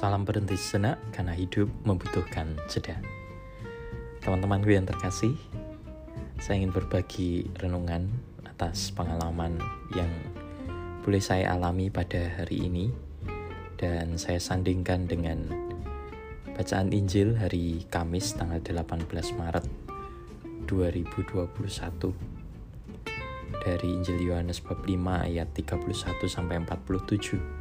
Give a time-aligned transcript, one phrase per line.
[0.00, 2.96] Salam berhenti sejenak karena hidup membutuhkan jeda.
[4.24, 5.36] Teman-temanku yang terkasih,
[6.40, 8.08] saya ingin berbagi renungan
[8.48, 9.60] atas pengalaman
[9.92, 10.08] yang
[11.04, 12.88] boleh saya alami pada hari ini
[13.76, 15.52] dan saya sandingkan dengan
[16.56, 19.04] bacaan Injil hari Kamis tanggal 18
[19.36, 19.68] Maret
[20.64, 21.60] 2021
[23.68, 24.96] dari Injil Yohanes bab 5
[25.28, 27.59] ayat 31 sampai 47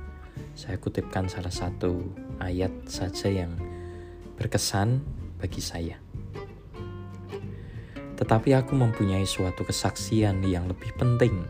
[0.54, 2.04] saya kutipkan salah satu
[2.44, 3.56] ayat saja yang
[4.36, 5.04] berkesan
[5.40, 5.98] bagi saya.
[8.20, 11.48] Tetapi aku mempunyai suatu kesaksian yang lebih penting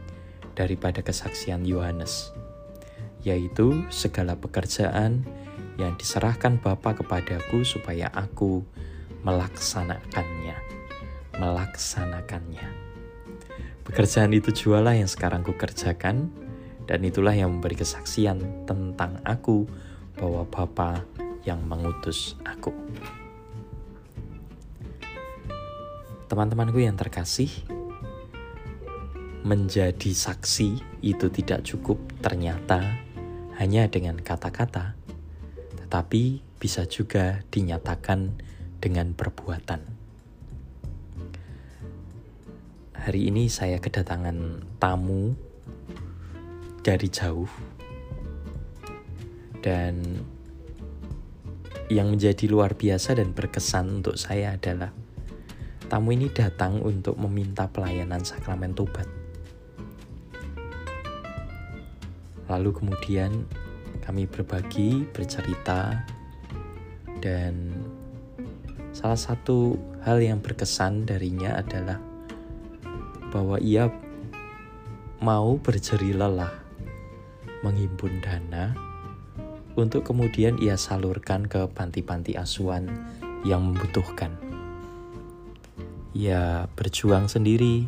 [0.53, 2.29] daripada kesaksian Yohanes,
[3.25, 5.25] yaitu segala pekerjaan
[5.81, 8.61] yang diserahkan Bapa kepadaku supaya aku
[9.25, 10.57] melaksanakannya.
[11.39, 12.67] Melaksanakannya.
[13.87, 16.29] Pekerjaan itu jualah yang sekarang kukerjakan,
[16.89, 19.69] dan itulah yang memberi kesaksian tentang aku
[20.17, 21.05] bahwa Bapa
[21.45, 22.73] yang mengutus aku.
[26.25, 27.53] Teman-temanku yang terkasih,
[29.45, 32.81] menjadi saksi itu tidak cukup ternyata
[33.61, 34.97] hanya dengan kata-kata,
[35.85, 38.33] tetapi bisa juga dinyatakan
[38.81, 39.81] dengan perbuatan.
[42.99, 45.48] Hari ini saya kedatangan tamu
[46.81, 47.49] dari jauh
[49.59, 50.23] dan
[51.89, 54.93] yang menjadi luar biasa dan berkesan untuk saya adalah
[55.89, 59.09] tamu ini datang untuk meminta pelayanan sakramen tobat.
[62.45, 63.45] Lalu kemudian
[64.05, 66.05] kami berbagi, bercerita,
[67.21, 67.73] dan
[68.93, 71.97] salah satu hal yang berkesan darinya adalah
[73.29, 73.89] bahwa ia
[75.21, 76.58] mau berjeri lelah
[77.63, 78.71] menghimpun dana
[79.75, 82.91] untuk kemudian ia salurkan ke panti-panti asuhan
[83.47, 84.35] yang membutuhkan.
[86.11, 87.87] Ia berjuang sendiri,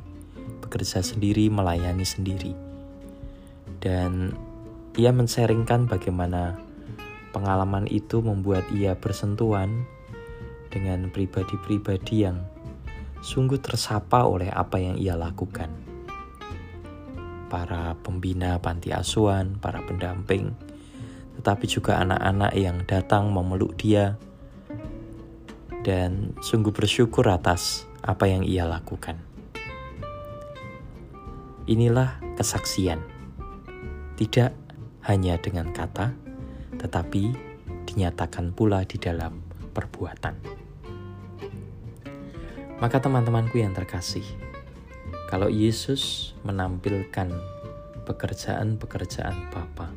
[0.63, 2.53] bekerja sendiri, melayani sendiri.
[3.81, 4.31] Dan
[4.95, 6.55] ia menseringkan bagaimana
[7.35, 9.83] pengalaman itu membuat ia bersentuhan
[10.71, 12.39] dengan pribadi-pribadi yang
[13.19, 15.90] sungguh tersapa oleh apa yang ia lakukan
[17.51, 20.55] para pembina panti asuhan, para pendamping,
[21.35, 24.15] tetapi juga anak-anak yang datang memeluk dia
[25.83, 29.19] dan sungguh bersyukur atas apa yang ia lakukan.
[31.67, 33.03] Inilah kesaksian,
[34.15, 34.55] tidak
[35.03, 36.15] hanya dengan kata,
[36.79, 37.35] tetapi
[37.83, 39.43] dinyatakan pula di dalam
[39.75, 40.63] perbuatan.
[42.81, 44.25] Maka, teman-temanku yang terkasih,
[45.31, 47.31] kalau Yesus menampilkan
[48.03, 49.87] pekerjaan-pekerjaan Bapa,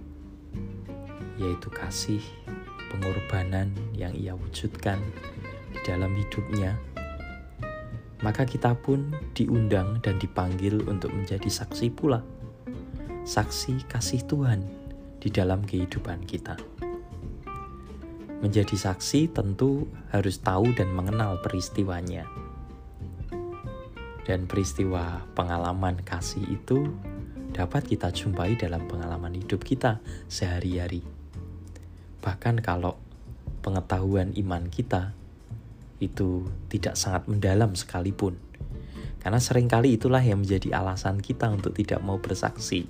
[1.43, 2.23] yaitu kasih,
[2.95, 5.03] pengorbanan yang ia wujudkan
[5.75, 6.79] di dalam hidupnya,
[8.23, 12.23] maka kita pun diundang dan dipanggil untuk menjadi saksi pula.
[13.27, 14.63] Saksi kasih Tuhan
[15.19, 16.55] di dalam kehidupan kita.
[18.39, 22.44] Menjadi saksi tentu harus tahu dan mengenal peristiwanya
[24.25, 26.89] dan peristiwa pengalaman kasih itu
[27.55, 31.05] dapat kita jumpai dalam pengalaman hidup kita sehari-hari.
[32.25, 32.99] Bahkan kalau
[33.61, 35.15] pengetahuan iman kita
[36.03, 38.37] itu tidak sangat mendalam sekalipun.
[39.23, 42.85] Karena sering kali itulah yang menjadi alasan kita untuk tidak mau bersaksi.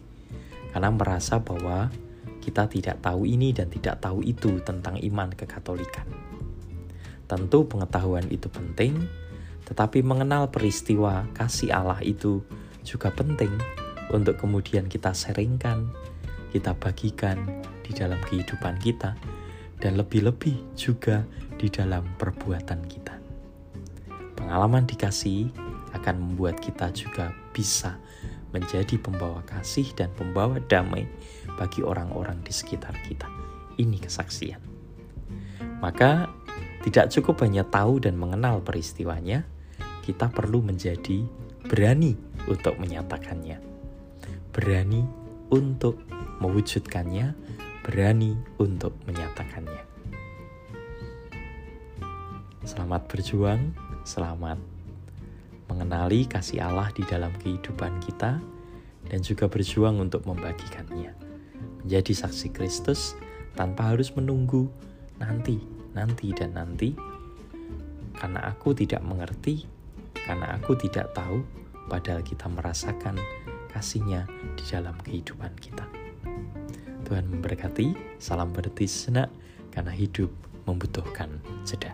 [0.75, 1.95] Karena merasa bahwa
[2.43, 6.05] kita tidak tahu ini dan tidak tahu itu tentang iman kekatolikan.
[7.31, 9.07] Tentu pengetahuan itu penting,
[9.65, 12.45] tetapi mengenal peristiwa kasih Allah itu
[12.85, 13.51] juga penting
[14.13, 15.89] untuk kemudian kita sharingkan,
[16.53, 17.41] kita bagikan
[17.81, 19.17] di dalam kehidupan kita,
[19.81, 21.25] dan lebih-lebih juga
[21.57, 23.17] di dalam perbuatan kita.
[24.37, 25.49] Pengalaman dikasih
[25.97, 27.97] akan membuat kita juga bisa
[28.55, 31.09] menjadi pembawa kasih dan pembawa damai
[31.59, 33.27] bagi orang-orang di sekitar kita.
[33.75, 34.63] Ini kesaksian.
[35.83, 36.31] Maka
[36.87, 39.43] tidak cukup hanya tahu dan mengenal peristiwanya,
[40.05, 41.25] kita perlu menjadi
[41.65, 42.13] berani
[42.45, 43.57] untuk menyatakannya,
[44.53, 45.01] berani
[45.49, 45.97] untuk
[46.45, 47.33] mewujudkannya,
[47.81, 49.81] berani untuk menyatakannya.
[52.69, 53.73] Selamat berjuang,
[54.05, 54.61] selamat
[55.73, 58.37] mengenali kasih Allah di dalam kehidupan kita,
[59.09, 61.17] dan juga berjuang untuk membagikannya.
[61.81, 63.17] Menjadi saksi Kristus
[63.57, 64.69] tanpa harus menunggu
[65.17, 65.61] nanti,
[65.97, 66.93] nanti, dan nanti,
[68.17, 69.74] karena aku tidak mengerti
[70.25, 71.45] karena aku tidak tahu,
[71.89, 73.21] padahal kita merasakan
[73.71, 74.25] kasihnya
[74.57, 75.85] di dalam kehidupan kita.
[77.05, 79.29] Tuhan memberkati, salam berhenti senak,
[79.69, 80.33] karena hidup
[80.65, 81.29] membutuhkan
[81.69, 81.93] jeda.